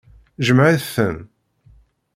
[0.45, 1.17] Jemɛet-ten.